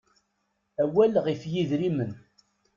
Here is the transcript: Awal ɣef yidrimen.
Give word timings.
Awal 0.83 1.13
ɣef 1.25 1.41
yidrimen. 1.51 2.11